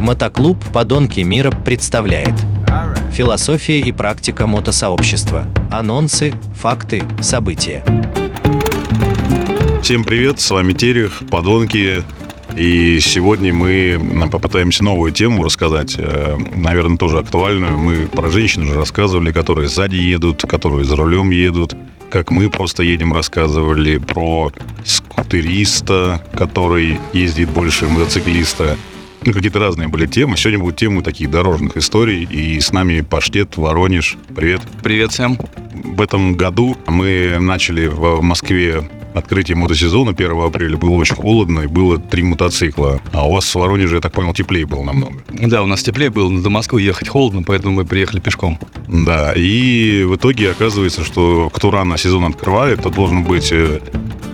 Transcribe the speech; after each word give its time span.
Мотоклуб 0.00 0.56
«Подонки 0.72 1.20
мира» 1.20 1.50
представляет 1.50 2.32
Философия 3.12 3.80
и 3.80 3.92
практика 3.92 4.46
мотосообщества. 4.46 5.46
Анонсы, 5.70 6.32
факты, 6.54 7.02
события. 7.20 7.84
Всем 9.82 10.04
привет, 10.04 10.40
с 10.40 10.50
вами 10.50 10.72
Терех, 10.72 11.22
Подонки. 11.30 12.02
И 12.56 12.98
сегодня 13.00 13.52
мы 13.52 14.28
попытаемся 14.32 14.84
новую 14.84 15.12
тему 15.12 15.44
рассказать, 15.44 15.96
э, 15.98 16.36
наверное, 16.56 16.96
тоже 16.96 17.18
актуальную. 17.18 17.76
Мы 17.76 18.06
про 18.06 18.30
женщин 18.30 18.62
уже 18.62 18.76
рассказывали, 18.76 19.32
которые 19.32 19.68
сзади 19.68 19.96
едут, 19.96 20.40
которые 20.48 20.84
за 20.86 20.96
рулем 20.96 21.30
едут, 21.30 21.74
как 22.10 22.30
мы 22.30 22.48
просто 22.48 22.82
едем, 22.82 23.12
рассказывали 23.12 23.98
про 23.98 24.50
скутериста, 24.84 26.22
который 26.34 26.98
ездит 27.12 27.50
больше 27.50 27.86
мотоциклиста. 27.86 28.78
Ну, 29.24 29.34
какие-то 29.34 29.58
разные 29.58 29.88
были 29.88 30.06
темы. 30.06 30.36
Сегодня 30.38 30.60
будут 30.60 30.76
темы 30.76 31.02
таких 31.02 31.30
дорожных 31.30 31.76
историй. 31.76 32.24
И 32.24 32.58
с 32.58 32.72
нами 32.72 33.02
Паштет, 33.02 33.58
Воронеж. 33.58 34.16
Привет. 34.34 34.62
Привет 34.82 35.12
всем. 35.12 35.38
В 35.74 36.00
этом 36.00 36.34
году 36.36 36.76
мы 36.86 37.36
начали 37.38 37.86
в 37.86 38.22
Москве 38.22 38.88
открытие 39.12 39.56
мотосезона 39.56 40.12
1 40.12 40.40
апреля 40.40 40.76
было 40.76 40.90
очень 40.92 41.16
холодно, 41.16 41.60
и 41.60 41.66
было 41.66 41.98
три 41.98 42.22
мотоцикла. 42.22 43.00
А 43.12 43.28
у 43.28 43.32
вас 43.34 43.44
в 43.44 43.58
Воронеже, 43.58 43.96
я 43.96 44.00
так 44.00 44.12
понял, 44.12 44.32
теплее 44.32 44.64
было 44.66 44.84
намного. 44.84 45.22
Да, 45.28 45.62
у 45.62 45.66
нас 45.66 45.82
теплее 45.82 46.10
было, 46.10 46.28
но 46.30 46.40
до 46.40 46.48
Москвы 46.48 46.80
ехать 46.80 47.08
холодно, 47.08 47.42
поэтому 47.42 47.74
мы 47.74 47.84
приехали 47.84 48.20
пешком. 48.20 48.58
Да, 48.86 49.32
и 49.34 50.04
в 50.04 50.16
итоге 50.16 50.50
оказывается, 50.50 51.04
что 51.04 51.50
кто 51.52 51.70
рано 51.70 51.98
сезон 51.98 52.24
открывает, 52.24 52.82
то 52.82 52.90
должен 52.90 53.24
быть 53.24 53.52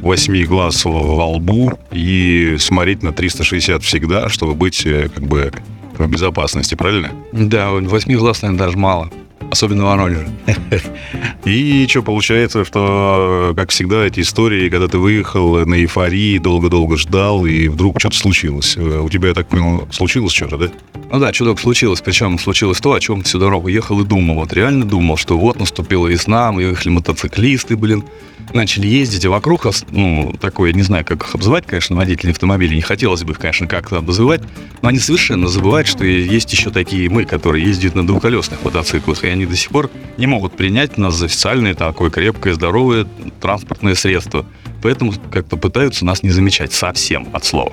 8 0.06 0.36
э, 0.36 0.44
глаз 0.44 0.84
во 0.84 1.26
лбу 1.26 1.72
и 1.90 2.56
смотреть 2.60 3.02
на 3.02 3.12
360 3.12 3.82
всегда, 3.82 4.28
чтобы 4.28 4.54
быть 4.54 4.86
э, 4.86 5.08
как 5.12 5.24
бы 5.24 5.52
в 5.98 6.06
безопасности, 6.08 6.76
правильно? 6.76 7.10
Да, 7.32 7.70
8 7.72 8.14
глаз, 8.16 8.42
наверное, 8.42 8.66
даже 8.66 8.78
мало. 8.78 9.10
Особенно 9.50 9.84
в 9.84 9.86
Воронеже. 9.86 10.28
И 11.44 11.86
что 11.88 12.02
получается, 12.02 12.64
что, 12.64 13.52
как 13.56 13.70
всегда, 13.70 14.04
эти 14.04 14.20
истории, 14.20 14.68
когда 14.68 14.88
ты 14.88 14.98
выехал 14.98 15.66
на 15.66 15.74
эйфории, 15.74 16.38
долго-долго 16.38 16.96
ждал, 16.96 17.46
и 17.46 17.68
вдруг 17.68 18.00
что-то 18.00 18.16
случилось. 18.16 18.76
У 18.76 19.08
тебя, 19.08 19.28
я 19.28 19.34
так 19.34 19.48
понял, 19.48 19.86
случилось 19.92 20.32
что-то, 20.32 20.56
да? 20.58 20.70
Ну 21.10 21.20
да, 21.20 21.32
чудок 21.32 21.60
случилось. 21.60 22.00
Причем 22.00 22.38
случилось 22.38 22.80
то, 22.80 22.92
о 22.92 23.00
чем 23.00 23.22
всю 23.22 23.38
дорогу 23.38 23.68
ехал 23.68 24.00
и 24.00 24.04
думал. 24.04 24.36
Вот 24.36 24.52
реально 24.52 24.84
думал, 24.84 25.16
что 25.16 25.38
вот 25.38 25.58
наступила 25.58 26.08
весна, 26.08 26.50
мы 26.50 26.62
ехали 26.62 26.88
мотоциклисты, 26.88 27.76
блин, 27.76 28.04
начали 28.52 28.86
ездить, 28.86 29.24
и 29.24 29.28
вокруг, 29.28 29.66
ну, 29.90 30.34
такое, 30.40 30.72
не 30.72 30.82
знаю, 30.82 31.04
как 31.04 31.22
их 31.22 31.34
обзывать, 31.34 31.66
конечно, 31.66 31.96
водители 31.96 32.30
автомобилей, 32.30 32.76
не 32.76 32.82
хотелось 32.82 33.22
бы 33.22 33.32
их, 33.32 33.38
конечно, 33.38 33.66
как-то 33.66 33.98
обзывать, 33.98 34.42
но 34.82 34.88
они 34.88 34.98
совершенно 34.98 35.48
забывают, 35.48 35.88
что 35.88 36.04
есть 36.04 36.52
еще 36.52 36.70
такие 36.70 37.08
мы, 37.08 37.24
которые 37.24 37.64
ездят 37.64 37.94
на 37.94 38.06
двухколесных 38.06 38.62
мотоциклах, 38.64 39.24
и 39.24 39.28
они 39.28 39.46
до 39.46 39.56
сих 39.56 39.70
пор 39.70 39.90
не 40.16 40.26
могут 40.26 40.56
принять 40.56 40.98
нас 40.98 41.14
за 41.14 41.26
официальное 41.26 41.74
такое 41.74 42.10
крепкое, 42.10 42.54
здоровое 42.54 43.06
транспортное 43.40 43.94
средство. 43.94 44.44
Поэтому 44.82 45.12
как-то 45.30 45.56
пытаются 45.56 46.04
нас 46.04 46.22
не 46.22 46.30
замечать 46.30 46.72
совсем 46.72 47.28
от 47.32 47.44
слова. 47.44 47.72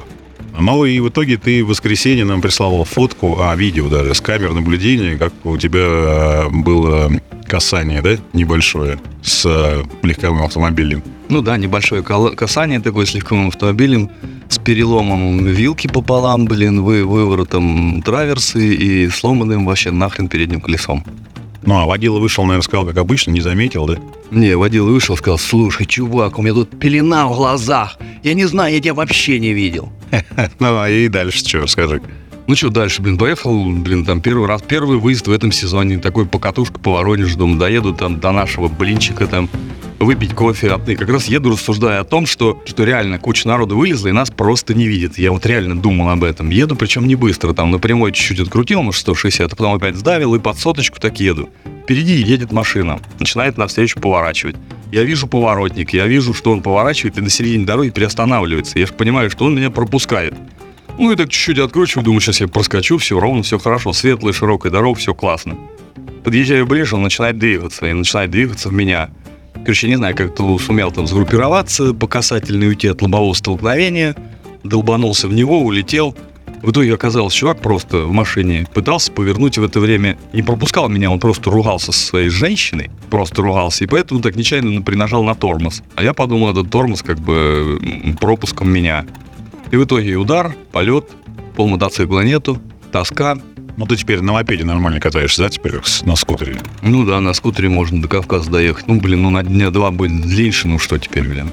Ну 0.60 0.86
и 0.86 1.00
в 1.00 1.10
итоге 1.10 1.38
ты 1.38 1.64
в 1.64 1.70
воскресенье 1.70 2.26
нам 2.26 2.42
прислал 2.42 2.84
фотку, 2.84 3.40
а 3.42 3.56
видео 3.56 3.90
даже, 3.90 4.14
с 4.14 4.22
камер 4.22 4.54
наблюдения, 4.54 5.18
как 5.18 5.34
у 5.44 5.58
тебя 5.58 5.80
э, 5.80 6.50
было 6.50 7.12
касание, 7.48 8.02
да, 8.02 8.18
небольшое, 8.34 9.00
с 9.22 9.46
э, 9.46 9.84
легковым 10.04 10.44
автомобилем. 10.44 11.04
Ну 11.30 11.42
да, 11.42 11.58
небольшое 11.58 12.04
касание 12.04 12.80
такое 12.80 13.06
с 13.06 13.14
легковым 13.14 13.48
автомобилем, 13.48 14.12
с 14.50 14.58
переломом 14.60 15.46
вилки 15.46 15.88
пополам, 15.88 16.46
блин, 16.46 16.84
вы, 16.84 17.04
выворотом 17.04 18.02
траверсы 18.04 18.76
и 18.76 19.10
сломанным 19.10 19.66
вообще 19.66 19.92
нахрен 19.92 20.28
передним 20.28 20.62
колесом. 20.62 21.04
Ну, 21.66 21.80
а 21.80 21.86
водила 21.86 22.20
вышел, 22.20 22.44
наверное, 22.44 22.64
сказал, 22.64 22.86
как 22.86 22.98
обычно, 22.98 23.32
не 23.32 23.42
заметил, 23.42 23.86
да? 23.86 23.98
Не, 24.32 24.56
водила 24.56 24.90
вышел, 24.90 25.16
сказал, 25.16 25.38
слушай, 25.38 25.86
чувак, 25.86 26.38
у 26.38 26.42
меня 26.42 26.54
тут 26.54 26.78
пелена 26.78 27.28
в 27.28 27.36
глазах. 27.36 27.98
Я 28.22 28.34
не 28.34 28.46
знаю, 28.46 28.74
я 28.74 28.82
тебя 28.82 28.94
вообще 28.94 29.40
не 29.40 29.54
видел. 29.54 29.92
Ну, 30.60 30.80
а 30.80 30.90
и 30.90 31.08
дальше 31.08 31.40
что, 31.40 31.68
скажи. 31.68 32.02
Ну 32.46 32.56
что 32.56 32.70
дальше, 32.70 33.02
блин, 33.02 33.18
поехал, 33.18 33.72
блин, 33.72 34.04
там 34.04 34.20
первый 34.20 34.48
раз, 34.48 34.62
первый 34.62 34.98
выезд 34.98 35.28
в 35.28 35.32
этом 35.32 35.52
сезоне, 35.52 35.98
такой 36.00 36.26
покатушка 36.26 36.78
по 36.78 36.92
Воронежу, 36.92 37.38
думаю, 37.38 37.58
доеду 37.58 37.94
там 37.94 38.20
до 38.20 38.32
нашего 38.32 38.68
блинчика 38.68 39.28
там, 39.28 39.50
выпить 40.00 40.34
кофе. 40.34 40.78
И 40.88 40.96
как 40.96 41.10
раз 41.10 41.28
еду, 41.28 41.52
рассуждая 41.52 42.02
о 42.02 42.04
том, 42.04 42.26
что, 42.26 42.62
что 42.66 42.84
реально 42.84 43.18
куча 43.18 43.48
народу 43.48 43.78
вылезла 43.78 44.10
и 44.10 44.12
нас 44.12 44.30
просто 44.30 44.74
не 44.74 44.88
видит. 44.88 45.18
Я 45.18 45.32
вот 45.32 45.46
реально 45.46 45.82
думал 45.82 46.10
об 46.10 46.26
этом. 46.26 46.50
Еду, 46.50 46.76
причем 46.76 47.08
не 47.08 47.16
быстро, 47.16 47.54
там 47.54 47.72
напрямую 47.72 48.12
чуть-чуть 48.12 48.42
открутил, 48.42 48.82
может, 48.84 49.00
160, 49.02 49.54
а 49.54 49.56
потом 49.56 49.74
опять 49.74 49.96
сдавил 49.96 50.36
и 50.36 50.40
под 50.40 50.58
соточку 50.58 51.00
так 51.00 51.22
еду. 51.22 51.50
Впереди 51.84 52.16
едет 52.16 52.52
машина, 52.52 53.00
начинает 53.20 53.58
навстречу 53.58 54.02
поворачивать. 54.02 54.58
Я 54.94 55.06
вижу 55.06 55.26
поворотник, 55.26 55.92
я 55.92 56.06
вижу, 56.06 56.36
что 56.36 56.52
он 56.52 56.62
поворачивает 56.62 57.18
и 57.18 57.22
на 57.22 57.30
середине 57.32 57.66
дороги 57.66 57.90
приостанавливается. 57.90 58.78
Я 58.78 58.86
же 58.86 58.94
понимаю, 58.94 59.32
что 59.32 59.46
он 59.46 59.56
меня 59.56 59.72
пропускает. 59.72 60.36
Ну 61.00 61.12
и 61.12 61.16
так 61.16 61.30
чуть-чуть 61.30 61.58
откручиваю, 61.58 62.06
думаю, 62.06 62.22
сейчас 62.22 62.42
я 62.42 62.48
проскочу, 62.48 63.00
все 63.00 63.20
ровно, 63.20 63.42
все 63.42 63.58
хорошо, 63.58 63.92
светлая, 63.92 64.34
широкая 64.34 64.72
дорога, 64.72 65.00
все 65.00 65.16
классно. 65.16 65.58
Подъезжаю 66.24 66.68
ближе, 66.68 66.96
он 66.96 67.02
начинает 67.02 67.40
двигаться, 67.40 67.88
и 67.88 67.94
начинает 67.94 68.30
двигаться 68.30 68.70
в 68.70 68.74
меня. 68.74 69.10
Короче, 69.64 69.88
не 69.88 69.96
знаю, 69.96 70.16
как 70.16 70.36
ты 70.36 70.44
сумел 70.60 70.92
там 70.92 71.08
сгруппироваться, 71.08 71.96
по 71.96 72.06
касательной 72.06 72.68
уйти 72.68 72.88
от 72.88 73.02
лобового 73.02 73.34
столкновения, 73.34 74.16
долбанулся 74.64 75.28
в 75.28 75.34
него, 75.34 75.60
улетел. 75.64 76.16
В 76.64 76.72
итоге 76.72 76.94
оказался 76.94 77.36
чувак 77.36 77.60
просто 77.60 78.06
в 78.06 78.14
машине, 78.14 78.66
пытался 78.74 79.12
повернуть 79.12 79.58
в 79.58 79.64
это 79.64 79.82
время, 79.82 80.18
не 80.32 80.42
пропускал 80.42 80.88
меня, 80.88 81.12
он 81.12 81.20
просто 81.20 81.52
ругался 81.52 81.92
со 81.92 82.00
своей 82.00 82.30
женщиной, 82.30 82.90
просто 83.10 83.42
ругался, 83.42 83.84
и 83.84 83.88
поэтому 83.88 84.22
так 84.22 84.38
нечаянно 84.38 84.82
принажал 84.82 85.26
на 85.26 85.36
тормоз. 85.36 85.84
А 85.96 86.04
я 86.04 86.14
подумал, 86.14 86.52
этот 86.52 86.72
тормоз 86.72 87.04
как 87.04 87.20
бы 87.20 87.82
пропуском 88.18 88.72
меня. 88.72 89.06
И 89.72 89.76
в 89.76 89.84
итоге 89.84 90.16
удар, 90.16 90.56
полет, 90.72 91.10
пол 91.58 91.68
мотоцикла 91.68 92.22
нету, 92.22 92.62
тоска, 92.94 93.38
ну, 93.76 93.86
ты 93.86 93.98
теперь 93.98 94.22
на 94.22 94.32
мопеде 94.32 94.64
нормально 94.64 95.02
катаешься, 95.02 95.44
да, 95.44 95.50
теперь 95.50 95.74
на 96.04 96.16
скутере? 96.16 96.62
Ну 96.82 97.06
да, 97.06 97.20
на 97.20 97.34
скутере 97.34 97.68
можно 97.68 98.02
до 98.02 98.08
Кавказа 98.08 98.50
доехать. 98.50 98.88
Ну, 98.88 99.02
блин, 99.02 99.24
ну 99.24 99.32
на 99.32 99.44
дня 99.44 99.70
два 99.70 99.92
будет 99.92 100.22
длиннее, 100.22 100.54
ну 100.64 100.80
что 100.80 100.98
теперь, 100.98 101.28
блин. 101.28 101.50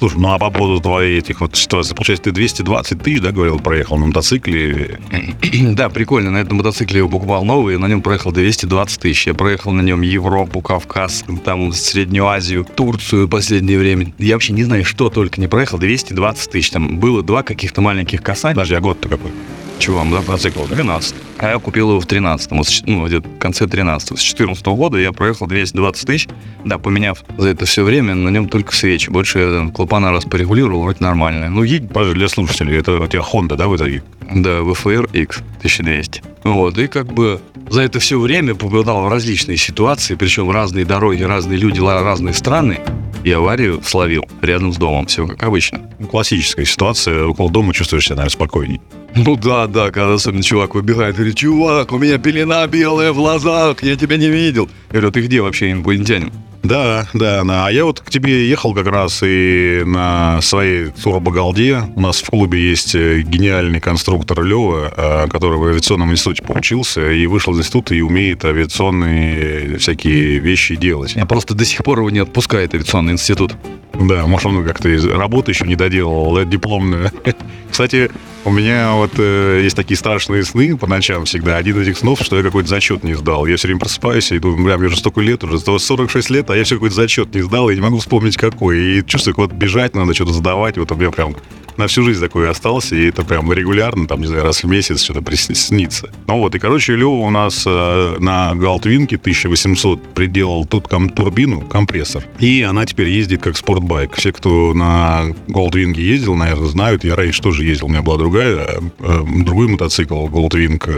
Слушай, 0.00 0.18
ну 0.18 0.32
а 0.32 0.38
по 0.38 0.50
поводу 0.50 0.80
твоей 0.80 1.18
этих 1.18 1.42
вот 1.42 1.54
ситуаций, 1.54 1.94
получается, 1.94 2.24
ты 2.24 2.30
220 2.32 3.02
тысяч, 3.02 3.20
да, 3.20 3.32
говорил, 3.32 3.58
проехал 3.58 3.98
на 3.98 4.06
мотоцикле? 4.06 4.98
да, 5.74 5.90
прикольно, 5.90 6.30
на 6.30 6.38
этом 6.38 6.56
мотоцикле 6.56 7.00
я 7.00 7.06
покупал 7.06 7.44
новый, 7.44 7.76
на 7.76 7.84
нем 7.84 8.00
проехал 8.00 8.32
220 8.32 8.98
тысяч. 8.98 9.26
Я 9.26 9.34
проехал 9.34 9.72
на 9.72 9.82
нем 9.82 10.00
Европу, 10.00 10.62
Кавказ, 10.62 11.26
там 11.44 11.70
Среднюю 11.74 12.26
Азию, 12.28 12.64
Турцию 12.64 13.26
в 13.26 13.28
последнее 13.30 13.78
время. 13.78 14.10
Я 14.16 14.36
вообще 14.36 14.54
не 14.54 14.64
знаю, 14.64 14.86
что 14.86 15.10
только 15.10 15.38
не 15.38 15.48
проехал, 15.48 15.76
220 15.76 16.50
тысяч. 16.50 16.70
Там 16.70 16.98
было 16.98 17.22
два 17.22 17.42
каких-то 17.42 17.82
маленьких 17.82 18.22
касания. 18.22 18.54
Подожди, 18.54 18.76
а 18.76 18.80
год-то 18.80 19.06
какой? 19.10 19.32
Чего 19.80 19.96
вам, 19.96 20.10
да, 20.10 20.18
мотоцикл? 20.18 20.66
12. 20.66 21.14
А 21.38 21.48
я 21.52 21.58
купил 21.58 21.88
его 21.88 22.00
в 22.00 22.06
13 22.06 22.50
ну, 22.84 23.06
где-то 23.06 23.26
в 23.26 23.38
конце 23.38 23.66
13 23.66 24.18
С 24.18 24.20
14 24.20 24.66
года 24.66 24.98
я 24.98 25.10
проехал 25.12 25.46
220 25.46 26.06
тысяч, 26.06 26.28
да, 26.66 26.76
поменяв 26.76 27.24
за 27.38 27.48
это 27.48 27.64
все 27.64 27.82
время 27.82 28.14
на 28.14 28.28
нем 28.28 28.50
только 28.50 28.74
свечи. 28.74 29.08
Больше 29.08 29.38
я 29.38 29.50
там, 29.50 29.72
клапана 29.72 30.10
раз 30.10 30.26
порегулировал, 30.26 30.82
вроде 30.82 30.98
нормально. 31.00 31.48
Ну, 31.48 31.62
едь... 31.62 31.90
Для 31.90 32.28
слушателей, 32.28 32.78
это 32.78 33.00
у 33.00 33.06
тебя 33.06 33.22
Honda, 33.22 33.56
да, 33.56 33.68
в 33.68 33.76
итоге? 33.76 34.02
Да, 34.20 34.58
VFR 34.60 35.10
X 35.12 35.38
1200. 35.58 36.22
Вот, 36.44 36.76
и 36.76 36.86
как 36.86 37.12
бы 37.14 37.40
за 37.70 37.80
это 37.80 38.00
все 38.00 38.20
время 38.20 38.54
попадал 38.54 39.04
в 39.04 39.08
различные 39.08 39.56
ситуации, 39.56 40.14
причем 40.14 40.50
разные 40.50 40.84
дороги, 40.84 41.22
разные 41.22 41.56
люди, 41.56 41.80
разные 41.80 42.34
страны 42.34 42.80
и 43.24 43.32
аварию 43.32 43.80
словил 43.82 44.24
рядом 44.42 44.72
с 44.72 44.76
домом. 44.76 45.06
Все 45.06 45.26
как 45.26 45.42
обычно. 45.42 45.80
Классическая 46.10 46.64
ситуация. 46.64 47.24
Около 47.24 47.50
дома 47.50 47.72
чувствуешь 47.72 48.04
себя, 48.04 48.16
наверное, 48.16 48.32
спокойней. 48.32 48.80
Ну 49.16 49.36
да, 49.36 49.66
да, 49.66 49.90
когда 49.90 50.14
особенно 50.14 50.42
чувак 50.42 50.74
выбегает 50.74 51.16
говорит, 51.16 51.36
чувак, 51.36 51.92
у 51.92 51.98
меня 51.98 52.18
пелена 52.18 52.66
белая 52.66 53.12
в 53.12 53.16
глазах, 53.16 53.82
я 53.82 53.96
тебя 53.96 54.16
не 54.16 54.28
видел. 54.28 54.68
Я 54.88 55.00
говорю, 55.00 55.12
ты 55.12 55.22
где 55.22 55.40
вообще, 55.40 55.72
инопланетянин? 55.72 56.32
Да, 56.62 57.08
да, 57.14 57.42
да. 57.42 57.66
А 57.66 57.70
я 57.70 57.84
вот 57.84 58.00
к 58.00 58.10
тебе 58.10 58.48
ехал 58.48 58.74
как 58.74 58.86
раз 58.86 59.22
и 59.22 59.82
на 59.86 60.40
своей 60.42 60.88
турбогалде. 60.88 61.82
У 61.96 62.00
нас 62.00 62.20
в 62.20 62.28
клубе 62.28 62.60
есть 62.60 62.94
э, 62.94 63.22
гениальный 63.22 63.80
конструктор 63.80 64.42
Лева, 64.42 64.92
э, 64.94 65.28
который 65.28 65.58
в 65.58 65.64
авиационном 65.64 66.12
институте 66.12 66.42
поучился 66.42 67.10
и 67.10 67.26
вышел 67.26 67.54
из 67.54 67.60
института 67.60 67.94
и 67.94 68.02
умеет 68.02 68.44
авиационные 68.44 69.78
всякие 69.78 70.38
вещи 70.38 70.76
делать. 70.76 71.14
Я 71.14 71.24
просто 71.24 71.54
до 71.54 71.64
сих 71.64 71.82
пор 71.82 72.00
его 72.00 72.10
не 72.10 72.18
отпускает 72.18 72.74
авиационный 72.74 73.14
институт. 73.14 73.54
Да, 74.00 74.26
может, 74.26 74.46
он 74.46 74.64
как-то 74.64 74.88
работу 75.14 75.50
еще 75.50 75.66
не 75.66 75.76
доделал, 75.76 76.34
да, 76.34 76.44
дипломную. 76.44 77.12
Кстати, 77.70 78.10
у 78.46 78.50
меня 78.50 78.94
вот 78.94 79.12
э, 79.18 79.60
есть 79.62 79.76
такие 79.76 79.98
страшные 79.98 80.42
сны 80.42 80.74
по 80.74 80.86
ночам 80.86 81.26
всегда. 81.26 81.58
Один 81.58 81.76
из 81.76 81.86
этих 81.86 81.98
снов, 81.98 82.22
что 82.22 82.38
я 82.38 82.42
какой-то 82.42 82.66
зачет 82.66 83.04
не 83.04 83.12
сдал. 83.12 83.44
Я 83.44 83.58
все 83.58 83.68
время 83.68 83.80
просыпаюсь 83.80 84.32
и 84.32 84.38
думаю, 84.38 84.64
бля, 84.64 84.78
мне 84.78 84.86
уже 84.86 84.96
столько 84.96 85.20
лет, 85.20 85.44
уже 85.44 85.58
46 85.58 86.30
лет, 86.30 86.48
а 86.48 86.56
я 86.56 86.64
все 86.64 86.76
какой-то 86.76 86.94
зачет 86.94 87.34
не 87.34 87.42
сдал, 87.42 87.68
и 87.68 87.74
не 87.74 87.82
могу 87.82 87.98
вспомнить 87.98 88.38
какой. 88.38 88.80
И 88.80 89.06
чувствую, 89.06 89.34
вот 89.36 89.52
бежать 89.52 89.94
надо, 89.94 90.14
что-то 90.14 90.32
сдавать. 90.32 90.78
Вот 90.78 90.90
у 90.90 90.94
меня 90.94 91.10
прям 91.10 91.36
на 91.76 91.86
всю 91.86 92.02
жизнь 92.02 92.20
такой 92.20 92.48
остался, 92.50 92.94
и 92.96 93.08
это 93.08 93.24
прям 93.24 93.52
регулярно, 93.52 94.06
там, 94.06 94.20
не 94.20 94.26
знаю, 94.26 94.44
раз 94.44 94.62
в 94.62 94.66
месяц 94.66 95.02
что-то 95.02 95.22
приснится. 95.22 96.10
Ну 96.26 96.38
вот, 96.38 96.54
и, 96.54 96.58
короче, 96.58 96.96
Лева 96.96 97.10
у 97.10 97.30
нас 97.30 97.64
э, 97.66 98.16
на 98.18 98.54
Галтвинке 98.54 99.16
1800 99.16 100.14
приделал 100.14 100.64
тут 100.64 100.88
ком- 100.88 101.10
турбину, 101.10 101.60
компрессор, 101.62 102.24
и 102.38 102.62
она 102.62 102.86
теперь 102.86 103.08
ездит 103.08 103.42
как 103.42 103.56
спортбайк. 103.56 104.14
Все, 104.16 104.32
кто 104.32 104.74
на 104.74 105.34
Голдвинге 105.48 106.02
ездил, 106.02 106.34
наверное, 106.34 106.68
знают, 106.68 107.04
я 107.04 107.16
раньше 107.16 107.42
тоже 107.42 107.64
ездил, 107.64 107.86
у 107.86 107.90
меня 107.90 108.02
была 108.02 108.18
другая, 108.18 108.68
э, 108.98 109.22
другой 109.44 109.68
мотоцикл, 109.68 110.26
Голдвинг, 110.26 110.88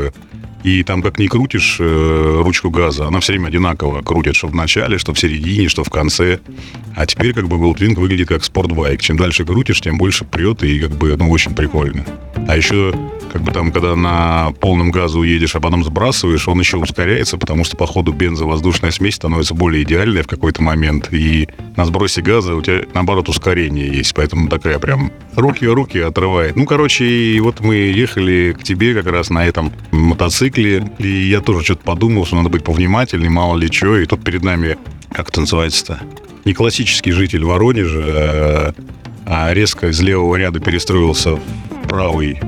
и 0.62 0.82
там 0.82 1.02
как 1.02 1.18
ни 1.18 1.26
крутишь 1.26 1.78
э, 1.80 2.40
ручку 2.42 2.70
газа, 2.70 3.06
она 3.06 3.20
все 3.20 3.32
время 3.32 3.48
одинаково 3.48 4.02
крутит, 4.02 4.36
что 4.36 4.48
в 4.48 4.54
начале, 4.54 4.98
что 4.98 5.12
в 5.12 5.18
середине, 5.18 5.68
что 5.68 5.84
в 5.84 5.90
конце. 5.90 6.40
А 6.94 7.06
теперь 7.06 7.32
как 7.32 7.48
бы 7.48 7.56
Goldwing 7.56 7.98
выглядит 7.98 8.28
как 8.28 8.44
спортбайк. 8.44 9.00
Чем 9.00 9.16
дальше 9.16 9.44
крутишь, 9.44 9.80
тем 9.80 9.98
больше 9.98 10.24
прет, 10.24 10.62
и 10.62 10.78
как 10.80 10.90
бы, 10.92 11.16
ну, 11.16 11.30
очень 11.30 11.54
прикольно. 11.54 12.04
А 12.48 12.56
еще, 12.56 12.94
как 13.32 13.42
бы 13.42 13.52
там, 13.52 13.72
когда 13.72 13.96
на 13.96 14.52
полном 14.60 14.90
газу 14.90 15.22
едешь, 15.22 15.54
а 15.54 15.60
потом 15.60 15.84
сбрасываешь, 15.84 16.48
он 16.48 16.58
еще 16.60 16.76
ускоряется, 16.76 17.38
потому 17.38 17.64
что 17.64 17.76
по 17.76 17.86
ходу 17.86 18.12
бензовоздушная 18.12 18.90
смесь 18.90 19.16
становится 19.16 19.54
более 19.54 19.82
идеальной 19.84 20.22
в 20.22 20.26
какой-то 20.26 20.62
момент. 20.62 21.08
И 21.12 21.48
на 21.76 21.84
сбросе 21.84 22.22
газа 22.22 22.54
у 22.54 22.62
тебя, 22.62 22.82
наоборот, 22.94 23.28
ускорение 23.28 23.88
есть. 23.88 24.14
Поэтому 24.14 24.48
такая 24.48 24.78
прям 24.78 25.12
руки-руки 25.34 25.98
отрывает. 25.98 26.56
Ну, 26.56 26.66
короче, 26.66 27.04
и 27.04 27.40
вот 27.40 27.60
мы 27.60 27.74
ехали 27.74 28.56
к 28.58 28.62
тебе 28.62 28.94
как 28.94 29.06
раз 29.06 29.30
на 29.30 29.46
этом 29.46 29.72
мотоцикле 29.90 30.42
мотоцикле, 30.42 30.90
и 30.98 31.28
я 31.28 31.40
тоже 31.40 31.64
что-то 31.64 31.84
подумал, 31.84 32.26
что 32.26 32.36
надо 32.36 32.48
быть 32.48 32.64
повнимательнее, 32.64 33.30
мало 33.30 33.56
ли 33.56 33.68
что, 33.70 33.98
и 33.98 34.06
тут 34.06 34.24
перед 34.24 34.42
нами, 34.42 34.76
как 35.12 35.28
это 35.28 35.40
называется-то, 35.40 36.00
не 36.44 36.54
классический 36.54 37.12
житель 37.12 37.44
Воронежа, 37.44 38.02
а, 38.04 38.74
а 39.26 39.54
резко 39.54 39.88
из 39.88 40.00
левого 40.00 40.36
ряда 40.36 40.60
перестроился 40.60 41.36
в 41.36 41.40
правый 41.88 42.38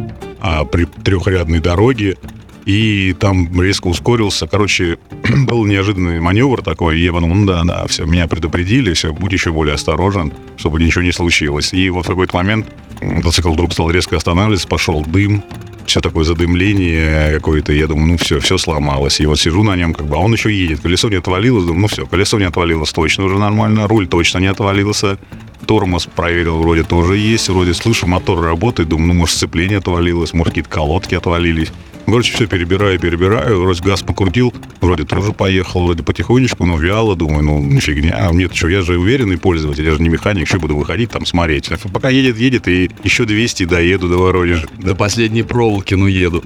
а 0.47 0.67
при 0.67 0.85
трехрядной 0.85 1.61
дороге, 1.61 2.19
и 2.65 3.15
там 3.19 3.61
резко 3.61 3.89
ускорился. 3.89 4.47
Короче, 4.47 4.99
был 5.47 5.65
неожиданный 5.65 6.21
маневр 6.21 6.63
такой, 6.63 6.99
и 6.99 7.05
я 7.05 7.13
подумал, 7.13 7.37
ну 7.37 7.47
да, 7.47 7.63
да, 7.65 7.87
все, 7.87 8.05
меня 8.05 8.27
предупредили, 8.27 8.93
все, 8.95 9.13
будь 9.13 9.33
еще 9.33 9.53
более 9.53 9.75
осторожен, 9.75 10.33
чтобы 10.57 10.81
ничего 10.83 11.03
не 11.03 11.13
случилось. 11.13 11.73
И 11.73 11.91
вот 11.91 12.07
в 12.07 12.09
какой-то 12.09 12.37
момент 12.37 12.67
мотоцикл 13.01 13.53
вдруг 13.53 13.73
стал 13.73 13.91
резко 13.91 14.17
останавливаться, 14.17 14.69
пошел 14.69 15.05
дым, 15.05 15.43
все 15.87 16.01
такое 16.01 16.25
задымление 16.25 17.33
какое-то. 17.35 17.73
Я 17.73 17.87
думаю, 17.87 18.07
ну 18.07 18.17
все, 18.17 18.41
все 18.41 18.59
сломалось. 18.59 19.21
И 19.21 19.27
вот 19.27 19.39
сижу 19.39 19.63
на 19.63 19.77
нем, 19.77 19.95
как 19.95 20.07
бы, 20.07 20.17
а 20.17 20.19
он 20.19 20.33
еще 20.33 20.53
едет. 20.53 20.81
Колесо 20.81 21.09
не 21.09 21.17
отвалилось. 21.17 21.65
Думаю, 21.65 21.83
ну 21.83 21.87
все, 21.89 22.07
колесо 22.07 22.39
не 22.39 22.45
отвалилось 22.45 22.93
точно 22.93 23.25
уже 23.25 23.39
нормально. 23.39 23.87
Руль 23.87 24.07
точно 24.07 24.39
не 24.39 24.47
отвалился. 24.47 25.19
Тормоз 25.67 26.07
проверил, 26.07 26.59
вроде 26.59 26.85
тоже 26.85 27.17
есть. 27.17 27.49
Вроде 27.49 27.75
слышу, 27.75 28.07
мотор 28.07 28.43
работает. 28.43 28.89
Думаю, 28.89 29.09
ну 29.09 29.15
может 29.15 29.37
сцепление 29.37 29.79
отвалилось, 29.79 30.33
может 30.33 30.53
какие-то 30.53 30.71
колодки 30.71 31.15
отвалились. 31.15 31.71
Короче, 32.07 32.35
все 32.35 32.47
перебираю, 32.47 32.99
перебираю. 32.99 33.63
Вроде 33.63 33.83
газ 33.83 34.03
покрутил, 34.03 34.53
вроде 34.81 35.05
тоже 35.05 35.33
поехал, 35.33 35.85
вроде 35.85 36.03
потихонечку, 36.03 36.67
но 36.67 36.77
вяло. 36.77 37.17
Думаю, 37.17 37.43
ну 37.43 37.81
фигня. 37.81 38.29
Нет, 38.33 38.55
что, 38.55 38.69
я 38.69 38.83
же 38.83 38.99
уверенный 38.99 39.39
пользователь, 39.39 39.85
я 39.85 39.93
же 39.93 40.03
не 40.03 40.09
механик, 40.09 40.47
еще 40.47 40.59
буду 40.59 40.77
выходить 40.77 41.11
там 41.11 41.27
смотреть. 41.27 41.71
Пока 41.93 42.11
едет, 42.11 42.39
едет, 42.39 42.69
и 42.69 42.91
еще 43.03 43.25
200 43.25 43.65
доеду 43.65 44.09
до 44.09 44.19
Воронежа. 44.19 44.67
До 44.79 44.95
последней 44.95 45.43
проволоки, 45.43 45.95
ну 45.95 46.07
еду. 46.07 46.43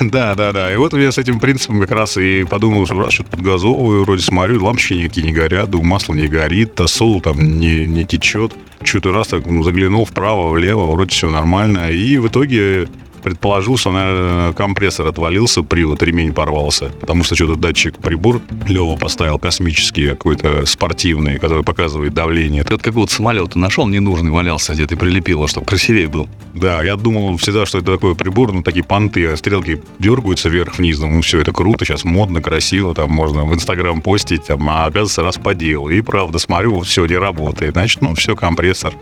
Да, 0.00 0.34
да, 0.34 0.52
да. 0.52 0.72
И 0.72 0.76
вот 0.76 0.92
я 0.94 1.12
с 1.12 1.18
этим 1.18 1.40
принципом 1.40 1.80
как 1.80 1.90
раз 1.90 2.16
и 2.16 2.44
подумал, 2.44 2.86
что 2.86 2.98
раз 3.00 3.12
что-то 3.12 3.30
подгазовываю, 3.30 4.04
вроде 4.04 4.22
смотрю, 4.22 4.62
лампочки 4.64 4.94
никакие 4.94 5.26
не 5.26 5.32
горят, 5.32 5.70
думаю, 5.70 5.88
масло 5.88 6.14
не 6.14 6.28
горит, 6.28 6.74
тосол 6.74 7.20
там 7.20 7.58
не, 7.58 7.86
не 7.86 8.04
течет. 8.04 8.52
Что-то 8.82 9.12
раз 9.12 9.28
так 9.28 9.46
ну, 9.46 9.62
заглянул 9.62 10.04
вправо, 10.04 10.50
влево, 10.50 10.86
вроде 10.86 11.10
все 11.10 11.30
нормально. 11.30 11.90
И 11.90 12.18
в 12.18 12.28
итоге 12.28 12.88
предположил, 13.24 13.76
что, 13.78 13.90
наверное, 13.90 14.52
компрессор 14.52 15.06
отвалился, 15.08 15.62
привод, 15.62 16.02
ремень 16.02 16.32
порвался, 16.32 16.90
потому 17.00 17.24
что 17.24 17.34
что-то 17.34 17.56
датчик 17.56 17.96
прибор 17.96 18.40
Лева 18.68 18.96
поставил 18.96 19.38
космический 19.38 20.10
какой-то 20.10 20.66
спортивный, 20.66 21.38
который 21.38 21.64
показывает 21.64 22.12
давление. 22.12 22.62
Ты 22.64 22.74
от 22.74 22.82
какого-то 22.82 23.12
самолета 23.12 23.58
нашел 23.58 23.88
ненужный, 23.88 24.30
валялся 24.30 24.74
где-то 24.74 24.94
и 24.94 24.98
прилепил, 24.98 25.48
чтобы 25.48 25.66
красивее 25.66 26.06
был. 26.06 26.28
Да, 26.52 26.82
я 26.84 26.96
думал 26.96 27.38
всегда, 27.38 27.64
что 27.64 27.78
это 27.78 27.92
такой 27.92 28.14
прибор, 28.14 28.52
ну, 28.52 28.62
такие 28.62 28.84
понты, 28.84 29.26
а 29.26 29.36
стрелки 29.36 29.82
дергаются 29.98 30.50
вверх-вниз, 30.50 30.98
ну, 31.00 31.20
все, 31.22 31.40
это 31.40 31.52
круто, 31.52 31.84
сейчас 31.84 32.04
модно, 32.04 32.42
красиво, 32.42 32.94
там 32.94 33.10
можно 33.10 33.44
в 33.44 33.54
Инстаграм 33.54 34.02
постить, 34.02 34.44
там, 34.44 34.68
а 34.68 34.84
оказывается, 34.84 35.22
раз 35.22 35.38
по 35.38 35.54
делу. 35.54 35.88
И 35.88 36.02
правда, 36.02 36.38
смотрю, 36.38 36.80
все 36.80 37.06
не 37.06 37.16
работает, 37.16 37.72
значит, 37.72 38.02
ну, 38.02 38.14
все, 38.14 38.36
компрессор. 38.36 38.94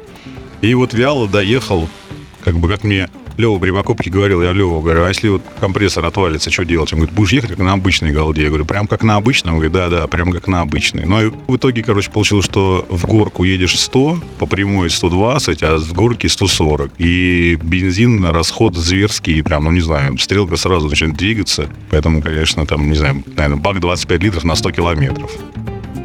И 0.61 0.75
вот 0.75 0.95
вяло 0.95 1.27
доехал, 1.27 1.89
как 2.45 2.57
бы 2.57 2.69
как 2.69 2.85
мне 2.85 3.09
Лева 3.37 3.59
при 3.59 3.71
покупке 3.71 4.11
говорил, 4.11 4.43
я 4.43 4.53
Лева 4.53 4.81
говорю, 4.81 5.05
а 5.05 5.09
если 5.09 5.29
вот 5.29 5.43
компрессор 5.61 6.05
отвалится, 6.05 6.51
что 6.51 6.65
делать? 6.65 6.93
Он 6.93 7.01
говорит, 7.01 7.15
будешь 7.15 7.33
ехать 7.33 7.51
как 7.51 7.59
на 7.59 7.73
обычной 7.73 8.13
голде. 8.13 8.43
Я 8.43 8.49
говорю, 8.49 8.65
прям 8.65 8.87
как 8.87 9.03
на 9.03 9.17
обычном? 9.17 9.55
Он 9.55 9.61
говорит, 9.61 9.73
да-да, 9.73 10.07
прям 10.07 10.33
как 10.33 10.49
на 10.49 10.61
обычной. 10.61 11.05
Ну 11.05 11.27
и 11.27 11.33
в 11.47 11.57
итоге, 11.57 11.83
короче, 11.83 12.11
получилось, 12.11 12.45
что 12.45 12.87
в 12.89 13.07
горку 13.07 13.45
едешь 13.45 13.79
100, 13.79 14.19
по 14.39 14.47
прямой 14.47 14.91
120, 14.91 15.63
а 15.63 15.79
с 15.79 15.93
горки 15.93 16.27
140. 16.27 16.93
И 16.99 17.59
бензин, 17.63 18.25
расход 18.27 18.77
зверский, 18.77 19.43
прям, 19.43 19.65
ну 19.65 19.71
не 19.71 19.81
знаю, 19.81 20.19
стрелка 20.19 20.57
сразу 20.57 20.89
начинает 20.89 21.17
двигаться. 21.17 21.69
Поэтому, 21.91 22.23
конечно, 22.23 22.67
там, 22.67 22.89
не 22.89 22.97
знаю, 22.97 23.23
наверное, 23.37 23.59
бак 23.59 23.81
25 23.81 24.23
литров 24.23 24.45
на 24.45 24.55
100 24.55 24.71
километров. 24.73 25.31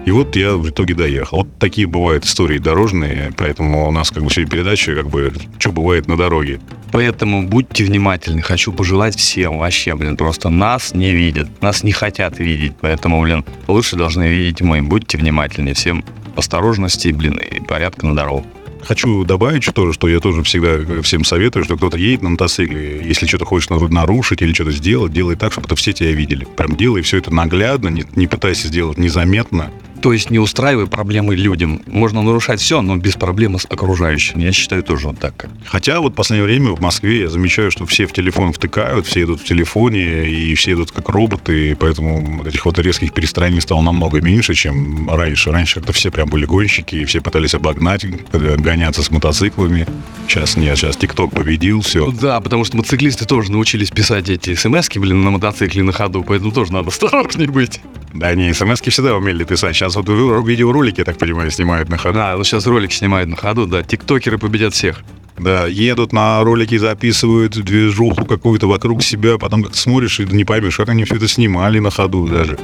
И 0.08 0.12
вот 0.12 0.38
я 0.38 0.56
в 0.56 0.70
итоге 0.70 0.94
доехал. 0.94 1.40
Вот 1.40 1.60
такие 1.60 1.86
бывают 1.86 2.24
истории 2.24 2.60
дорожные, 2.60 3.34
поэтому 3.36 3.90
у 3.90 3.92
нас 3.92 4.10
как 4.10 4.24
бы 4.24 4.30
сегодня 4.30 4.50
передача, 4.50 4.96
как 4.96 5.10
бы, 5.10 5.34
что 5.60 5.74
бывает 5.74 6.08
на 6.08 6.16
дороге. 6.16 6.62
Поэтому 6.94 7.46
будьте 7.46 7.84
внимательны. 7.84 8.42
Хочу 8.42 8.72
пожелать 8.72 9.18
всем 9.18 9.58
вообще, 9.58 9.98
блин, 9.98 10.16
просто 10.16 10.48
нас 10.48 10.94
не 10.94 11.12
видят, 11.12 11.62
нас 11.62 11.84
не 11.84 11.92
хотят 11.92 12.40
видеть, 12.40 12.72
поэтому, 12.80 13.22
блин, 13.22 13.44
лучше 13.68 13.98
должны 13.98 14.30
видеть 14.30 14.62
мы. 14.62 14.82
Будьте 14.82 15.18
внимательны. 15.18 15.74
Всем 15.74 16.06
осторожности, 16.38 17.10
блин, 17.10 17.34
и 17.34 17.60
порядка 17.60 18.08
на 18.08 18.16
дорогу. 18.16 18.46
Хочу 18.86 19.26
добавить 19.26 19.66
тоже, 19.74 19.92
что 19.92 20.08
я 20.08 20.22
тоже 20.22 20.42
всегда 20.44 21.02
всем 21.02 21.26
советую, 21.26 21.66
что 21.66 21.76
кто-то 21.76 21.98
едет 21.98 22.22
на 22.22 22.30
мотоцикле, 22.30 23.02
если 23.04 23.26
что-то 23.26 23.44
хочешь 23.44 23.70
нарушить 23.70 24.42
или 24.42 24.54
что-то 24.54 24.72
сделать, 24.72 25.12
делай 25.12 25.36
так, 25.36 25.52
чтобы 25.52 25.66
это 25.68 25.76
все 25.76 25.92
тебя 25.92 26.14
видели. 26.14 26.46
Прям 26.46 26.78
делай 26.78 27.02
все 27.02 27.18
это 27.18 27.34
наглядно, 27.34 27.90
не, 27.90 28.06
не 28.16 28.28
пытайся 28.28 28.70
сделать 28.70 28.98
незаметно. 28.98 29.72
То 30.08 30.14
есть 30.14 30.30
не 30.30 30.40
устраивай 30.40 30.88
проблемы 30.88 31.36
людям. 31.36 31.82
Можно 31.86 32.24
нарушать 32.24 32.62
все, 32.62 32.82
но 32.82 32.96
без 32.96 33.16
проблем 33.16 33.60
с 33.60 33.66
окружающим. 33.66 34.40
Я 34.40 34.54
считаю 34.54 34.82
тоже 34.82 35.08
вот 35.10 35.20
так. 35.20 35.50
Хотя 35.66 36.00
вот 36.00 36.14
в 36.14 36.16
последнее 36.16 36.46
время 36.46 36.72
в 36.72 36.80
Москве 36.80 37.20
я 37.20 37.28
замечаю, 37.28 37.72
что 37.72 37.86
все 37.86 38.08
в 38.08 38.14
телефон 38.14 38.54
втыкают, 38.54 39.06
все 39.06 39.24
идут 39.24 39.42
в 39.42 39.44
телефоне, 39.44 40.30
и 40.30 40.56
все 40.56 40.72
идут 40.72 40.92
как 40.92 41.10
роботы, 41.10 41.72
и 41.72 41.76
поэтому 41.76 42.46
этих 42.46 42.66
вот 42.66 42.80
резких 42.80 43.12
перестроений 43.12 43.60
стало 43.60 43.82
намного 43.82 44.22
меньше, 44.22 44.54
чем 44.54 45.10
раньше. 45.10 45.52
Раньше 45.52 45.76
как-то 45.82 45.92
все 45.92 46.10
прям 46.10 46.30
были 46.30 46.46
гонщики, 46.46 46.96
и 46.96 47.04
все 47.04 47.20
пытались 47.20 47.54
обогнать, 47.54 48.06
гоняться 48.32 49.04
с 49.04 49.12
мотоциклами. 49.12 49.88
Сейчас 50.30 50.56
нет, 50.56 50.78
сейчас 50.78 50.96
ТикТок 50.96 51.32
победил, 51.32 51.82
все. 51.82 52.06
Ну, 52.06 52.14
да, 52.14 52.40
потому 52.40 52.64
что 52.64 52.78
мотоциклисты 52.78 53.26
тоже 53.26 53.52
научились 53.52 53.90
писать 53.90 54.30
эти 54.30 54.56
смс 54.56 54.88
блин, 54.96 55.26
на 55.26 55.32
мотоцикле 55.32 55.84
на 55.84 55.92
ходу, 55.92 56.24
поэтому 56.24 56.54
тоже 56.54 56.72
надо 56.72 56.88
осторожнее 56.92 57.50
быть. 57.50 57.82
Да 58.14 58.34
не, 58.36 58.54
смс 58.54 58.82
всегда 58.82 59.16
умели 59.16 59.44
писать. 59.44 59.76
Сейчас 59.76 59.96
вот 59.96 60.08
видеоролики, 60.08 61.04
так 61.04 61.18
понимаю, 61.18 61.52
снимают 61.52 61.90
на 61.90 61.98
ходу. 61.98 62.16
Да, 62.16 62.38
вот 62.38 62.46
сейчас 62.48 62.66
ролики 62.66 62.94
снимают 62.94 63.30
на 63.30 63.36
ходу, 63.36 63.66
да. 63.66 63.84
Тиктокеры 63.84 64.38
победят 64.38 64.74
всех. 64.74 65.04
Да, 65.38 65.68
едут 65.68 66.14
на 66.14 66.44
ролики, 66.44 66.78
записывают 66.78 67.54
движуху 67.54 68.26
какую-то 68.26 68.68
вокруг 68.68 69.04
себя, 69.04 69.38
потом 69.38 69.64
как 69.64 69.76
смотришь 69.76 70.20
и 70.20 70.26
не 70.26 70.46
поймешь, 70.46 70.78
как 70.78 70.90
они 70.90 71.04
все 71.04 71.16
это 71.16 71.28
снимали 71.28 71.78
на 71.80 71.92
ходу 71.92 72.28
даже. 72.28 72.58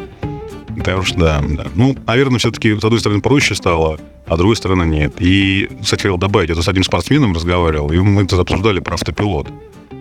Потому 0.75 1.03
что, 1.03 1.19
да, 1.19 1.43
да. 1.47 1.67
Ну, 1.75 1.95
наверное, 2.07 2.39
все-таки, 2.39 2.73
с 2.73 2.83
одной 2.83 3.00
стороны, 3.00 3.21
проще 3.21 3.53
стало, 3.53 4.00
а 4.25 4.33
с 4.33 4.38
другой 4.38 4.55
стороны, 4.55 4.83
нет. 4.85 5.13
И, 5.19 5.69
кстати, 5.83 6.01
хотел 6.01 6.17
добавить, 6.17 6.50
я 6.50 6.55
тут 6.55 6.63
с 6.63 6.67
одним 6.67 6.83
спортсменом 6.83 7.33
разговаривал, 7.33 7.91
и 7.91 7.97
мы 8.00 8.25
тут 8.25 8.39
обсуждали 8.39 8.79
про 8.79 8.95
автопилот. 8.95 9.50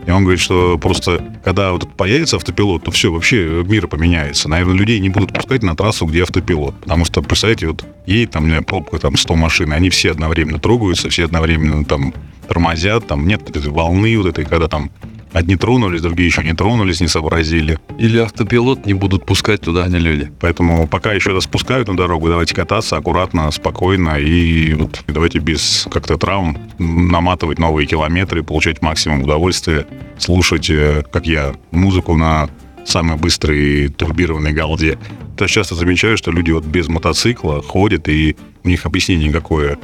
И 0.07 0.11
он 0.11 0.23
говорит, 0.23 0.41
что 0.41 0.79
просто 0.79 1.25
когда 1.45 1.73
вот 1.73 1.93
появится 1.97 2.37
автопилот, 2.37 2.85
то 2.85 2.91
все, 2.91 3.13
вообще 3.13 3.65
мир 3.67 3.87
поменяется. 3.87 4.49
Наверное, 4.49 4.75
людей 4.75 4.99
не 5.01 5.09
будут 5.09 5.33
пускать 5.33 5.63
на 5.63 5.77
трассу, 5.77 6.07
где 6.07 6.23
автопилот. 6.23 6.75
Потому 6.81 7.05
что, 7.05 7.23
представляете, 7.23 7.69
вот 7.69 7.85
едет 8.07 8.33
там, 8.33 8.45
не 8.45 8.51
знаю, 8.51 8.65
пробка, 8.65 8.99
там 8.99 9.17
100 9.17 9.37
машин, 9.37 9.73
они 9.73 9.91
все 9.91 10.11
одновременно 10.11 10.59
трогаются, 10.59 11.09
все 11.09 11.25
одновременно 11.25 11.85
там 11.85 12.13
тормозят, 12.49 13.07
там 13.07 13.27
нет 13.27 13.49
этой 13.49 13.71
волны 13.71 14.17
вот 14.19 14.27
этой, 14.27 14.45
когда 14.45 14.69
там 14.69 14.91
Одни 15.33 15.57
тронулись, 15.57 16.03
другие 16.03 16.27
еще 16.27 16.43
не 16.43 16.53
тронулись, 16.53 17.01
не 17.01 17.09
сообразили. 17.09 17.79
Или 17.99 18.19
автопилот 18.19 18.87
не 18.87 18.95
будут 18.95 19.25
пускать 19.25 19.63
туда, 19.63 19.87
не 19.89 19.99
люди. 19.99 20.31
Поэтому 20.41 20.87
пока 20.87 21.13
еще 21.13 21.33
раз 21.33 21.45
спускают 21.45 21.89
на 21.89 21.97
дорогу, 21.97 22.29
давайте 22.29 22.55
кататься 22.55 22.97
аккуратно, 22.97 23.51
спокойно 23.51 24.19
и 24.19 24.75
вот 24.75 25.03
давайте 25.07 25.39
без 25.39 25.87
как-то 25.91 26.19
травм 26.19 26.59
наматывать 26.79 27.59
новые 27.59 27.87
километры, 27.87 28.43
получать 28.43 28.83
максимум 28.83 29.23
удовольствия, 29.23 29.87
слушать, 30.19 30.69
э, 30.69 31.03
как 31.11 31.27
я, 31.27 31.55
музыку 31.71 32.15
на 32.17 32.51
самой 32.85 33.17
быстрой 33.17 33.89
турбированной 33.89 34.53
галде. 34.53 34.99
Я 35.39 35.49
часто 35.49 35.75
замечаю, 35.75 36.17
что 36.17 36.31
люди 36.31 36.51
вот 36.51 36.65
без 36.65 36.89
мотоцикла 36.89 37.63
ходят, 37.63 38.09
и 38.09 38.37
у 38.65 38.69
них 38.69 38.87
объяснение 38.87 39.33
какое. 39.33 39.79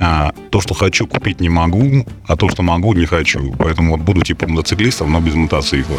А, 0.00 0.32
то, 0.50 0.60
что 0.60 0.74
хочу, 0.74 1.06
купить 1.06 1.40
не 1.40 1.48
могу, 1.48 2.06
а 2.26 2.36
то, 2.36 2.48
что 2.48 2.62
могу, 2.62 2.94
не 2.94 3.06
хочу. 3.06 3.54
Поэтому 3.58 3.92
вот 3.92 4.00
буду 4.00 4.22
типа 4.22 4.48
мотоциклистом, 4.48 5.12
но 5.12 5.20
без 5.20 5.34
мотоцикла. 5.34 5.98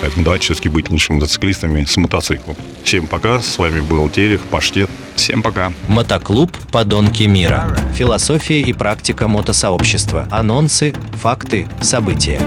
Поэтому 0.00 0.24
давайте 0.24 0.44
все-таки 0.44 0.68
быть 0.68 0.90
лучше 0.90 1.12
мотоциклистами 1.12 1.84
с 1.84 1.96
мотоциклом. 1.96 2.56
Всем 2.84 3.06
пока, 3.06 3.40
с 3.40 3.58
вами 3.58 3.80
был 3.80 4.08
Терех, 4.08 4.40
Паштет. 4.42 4.88
Всем 5.16 5.42
пока. 5.42 5.72
Мотоклуб 5.88 6.56
«Подонки 6.70 7.24
мира». 7.24 7.76
Философия 7.94 8.60
и 8.60 8.72
практика 8.72 9.26
мотосообщества. 9.26 10.28
Анонсы, 10.30 10.94
факты, 11.20 11.66
события. 11.80 12.40